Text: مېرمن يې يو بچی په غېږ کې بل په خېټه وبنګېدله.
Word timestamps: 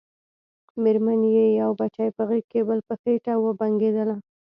مېرمن 0.81 1.21
يې 1.35 1.45
يو 1.61 1.69
بچی 1.79 2.07
په 2.17 2.21
غېږ 2.29 2.45
کې 2.51 2.61
بل 2.67 2.79
په 2.87 2.93
خېټه 3.01 3.33
وبنګېدله. 3.39 4.15